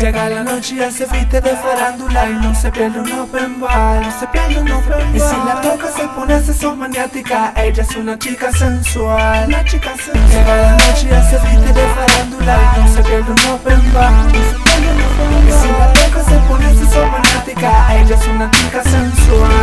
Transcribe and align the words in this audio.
Llega 0.00 0.28
la 0.30 0.44
noche 0.44 0.76
y 0.76 0.92
se 0.92 1.06
viste 1.06 1.40
de 1.40 1.56
farándula 1.56 2.30
y 2.30 2.34
no 2.34 2.54
se 2.54 2.70
pierde 2.70 3.00
un 3.00 3.12
open 3.12 3.60
bar, 3.60 4.00
no 4.00 4.20
se 4.20 4.28
pierde 4.28 4.60
un 4.60 4.70
open 4.70 4.90
bar. 4.90 5.16
Y 5.16 5.18
si 5.18 5.36
la 5.44 5.60
toca 5.60 5.88
se 5.90 6.06
pone 6.08 6.40
son 6.40 6.78
maniática, 6.78 7.52
ella 7.56 7.82
es 7.82 7.96
una 7.96 8.16
chica 8.16 8.52
sensual, 8.52 9.48
una 9.48 9.64
chica 9.64 9.90
sensual. 9.96 10.30
Llega 10.30 10.56
la 10.56 10.72
noche 10.72 11.08
y 11.08 11.30
se 11.30 11.38
viste 11.48 11.72
de 11.72 11.86
farándula 11.96 12.58
y 12.76 12.80
no 12.80 12.88
se 12.94 13.02
pierde 13.02 13.30
un 13.32 13.50
open 13.50 13.92
bar, 13.92 14.12
no 14.12 14.30
se 14.30 14.56
pierde 14.64 14.88
un 14.92 15.00
open 15.02 15.30
bar. 15.34 15.48
Y 15.48 15.52
si 15.52 15.68
la 15.68 15.92
toca 15.92 16.22
se 16.22 16.36
pone 16.46 16.68
son 16.92 17.10
maniática, 17.10 17.70
ella 17.96 18.14
es 18.14 18.26
una 18.28 18.50
chica 18.52 18.82
sensual, 18.84 19.57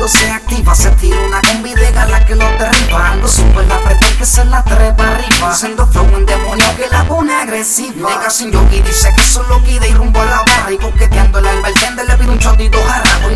traigo 0.00 0.08
se 0.08 0.30
activa 0.30 0.74
Se 0.74 0.90
tira 0.92 1.18
una 1.20 1.40
combi 1.42 1.74
de 1.74 1.92
gala 1.92 2.24
que 2.24 2.34
lo 2.34 2.44
derriba. 2.58 3.10
Algo 3.12 3.28
super 3.28 3.66
la 3.66 3.76
apretón 3.76 4.16
que 4.16 4.24
se 4.24 4.44
la 4.44 4.62
trepa 4.64 5.04
arriba. 5.04 5.54
Siendo 5.54 5.86
flow 5.86 6.06
un 6.14 6.26
demonio 6.26 6.64
que 6.76 6.88
la 6.88 7.04
pone 7.04 7.34
agresiva. 7.34 8.08
Nega 8.08 8.30
sin 8.30 8.50
yogi 8.50 8.80
dice 8.80 9.12
que 9.16 9.22
solo 9.22 9.62
quida 9.62 9.86
y 9.86 9.94
rumbo 9.94 10.20
a 10.20 10.24
la 10.24 10.42
barra 10.44 10.72
Y 10.72 10.78
coqueteando 10.78 11.38
el 11.38 11.62
bartender 11.62 12.06
le 12.06 12.16
pide 12.16 12.30
un 12.30 12.38
shot 12.38 12.60
y 12.60 12.68
dos 12.68 12.82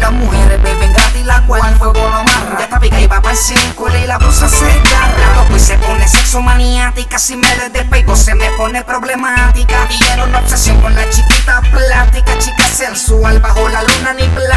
las 0.00 0.12
mujeres 0.12 0.62
beben 0.62 0.92
gratis 0.92 1.24
la 1.24 1.46
cual 1.46 1.62
el 1.68 1.76
fuego 1.76 1.94
no 1.94 2.16
amarra. 2.16 2.58
Ya 2.58 2.64
está 2.64 2.80
pica 2.80 3.00
y 3.00 3.06
va 3.06 3.20
para 3.20 3.32
el 3.32 3.38
círculo 3.38 3.96
y 3.96 4.06
la 4.06 4.18
blusa 4.18 4.48
se 4.48 4.64
agarra 4.64 5.46
y 5.54 5.60
se 5.60 5.78
pone 5.78 6.06
sexo 6.08 6.40
maniática 6.40 7.18
Si 7.18 7.36
me 7.36 7.56
le 7.56 7.68
despego 7.70 8.16
se 8.16 8.34
me 8.34 8.50
pone 8.52 8.82
problemática. 8.82 9.88
Y 9.90 10.04
era 10.12 10.24
una 10.24 10.38
obsesión 10.38 10.80
con 10.80 10.94
la 10.94 11.08
chiquita 11.10 11.60
plática 11.70 12.38
Chica 12.38 12.64
sensual 12.64 13.38
bajo 13.40 13.68
la 13.68 13.82
luna 13.82 14.14
ni 14.14 14.24
Llega 14.24 14.48
la 14.48 14.53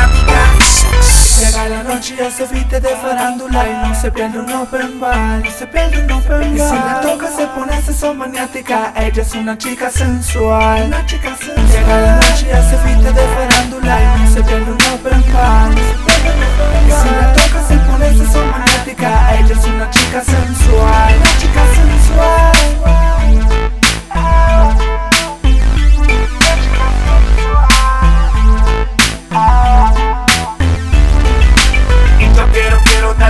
noche 1.98 2.16
ya 2.16 2.30
se 2.30 2.46
viste 2.54 2.80
de 2.80 2.90
farándula 2.90 3.68
y 3.68 3.88
no 3.88 3.96
se 3.96 4.12
pierde 4.12 4.38
un 4.38 4.52
open 4.52 5.00
bar, 5.00 5.44
no 5.44 5.50
se 5.50 5.66
pierde 5.66 6.04
un 6.04 6.12
open 6.12 6.30
bar. 6.30 6.56
Y 6.56 6.60
si 6.60 6.76
la 6.76 7.02
toca 7.02 7.28
se 7.28 7.48
pone 7.48 7.82
son 7.82 8.18
maniática, 8.20 8.94
ella 8.96 9.24
es 9.24 9.34
una 9.34 9.58
chica 9.58 9.90
sensual, 9.90 10.86
una 10.86 11.04
chica 11.08 11.36
sensual. 11.36 11.68
Llega 11.68 12.02
la 12.02 12.16
noche 12.18 12.48
ya 12.50 12.62
se 12.62 12.76
viste 12.86 13.12
de 13.12 13.28
farándula 13.36 13.98
y 14.00 14.22
no 14.22 14.32
se 14.32 14.44
pierde 14.44 14.72
un 14.72 14.82
open 14.94 15.34
bar, 15.34 15.37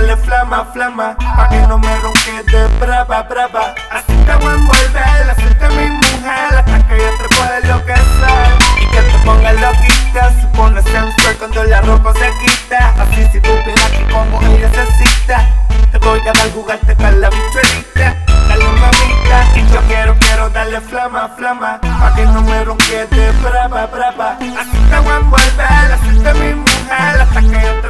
flama, 0.06 0.64
flama, 0.72 1.16
pa' 1.36 1.48
que 1.48 1.60
no 1.66 1.78
me 1.78 2.00
ronque 2.00 2.42
de 2.50 2.68
brava, 2.78 3.22
brava. 3.22 3.74
Así 3.90 4.12
te 4.12 4.34
voy 4.36 4.52
a 4.52 4.54
envolver, 4.54 5.30
hacerte 5.30 5.68
mi 5.70 5.90
mujer, 5.90 6.54
hasta 6.56 6.86
que 6.86 6.98
yo 6.98 7.10
te 7.18 7.36
pueda 7.36 7.58
enloquecer. 7.58 8.48
Y 8.80 8.86
que 8.86 9.00
te 9.00 9.18
ponga 9.24 9.52
loquita, 9.52 10.30
se 10.40 10.46
pone 10.56 10.82
sensual 10.82 11.36
cuando 11.38 11.64
la 11.64 11.80
ropa 11.80 12.12
se 12.14 12.30
quita. 12.38 12.94
Así 13.00 13.26
si 13.32 13.40
tú 13.40 13.50
piensas 13.64 13.90
que 13.90 14.04
como 14.12 14.40
ella 14.42 14.68
necesita, 14.68 15.46
te 15.90 15.98
voy 15.98 16.20
a 16.20 16.32
dar 16.32 16.52
jugarte 16.52 16.94
con 16.94 17.20
la 17.20 17.30
bichuelita. 17.30 18.16
Dale 18.48 18.64
mamita, 18.64 19.56
y 19.56 19.72
yo 19.72 19.80
quiero, 19.88 20.14
quiero 20.18 20.48
darle 20.50 20.80
flama, 20.80 21.28
flama, 21.36 21.80
pa' 21.80 22.14
que 22.14 22.24
no 22.24 22.40
me 22.42 22.64
ronque 22.64 23.06
de 23.10 23.30
brava, 23.42 23.86
brava. 23.86 24.36
Así 24.38 24.78
te 24.90 24.98
voy 25.00 25.12
a 25.12 25.16
envolver, 25.16 25.92
hacerte 25.92 26.34
mi 26.34 26.54
mujer, 26.54 27.20
hasta 27.20 27.40
que 27.40 27.60
yo 27.66 27.80
te 27.82 27.87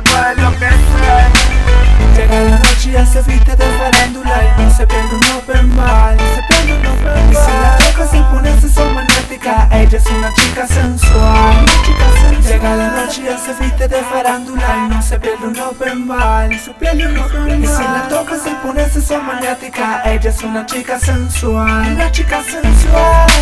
Ella 9.88 9.97
es 9.97 10.06
una 10.10 10.34
chica 10.34 10.66
sensual, 10.66 11.65
Llega 12.43 12.76
la 12.76 12.91
noche 12.91 13.22
y 13.22 13.38
se 13.38 13.65
viste 13.65 13.88
de 13.88 13.97
farándula 14.03 14.84
Y 14.84 14.88
no 14.91 15.00
se 15.00 15.19
pierde 15.19 15.47
un 15.47 15.59
open 15.59 16.06
Y 17.62 17.66
si 17.66 17.82
la 17.82 18.06
toca 18.10 18.37
se 18.37 18.50
pone 18.56 18.87
son 18.91 19.27
magnética 19.27 20.03
Ella 20.04 20.28
es 20.28 20.43
una 20.43 20.66
chica 20.66 20.98
sensual, 20.98 21.94
una 21.94 22.12
chica 22.12 22.43
sensual 22.43 23.38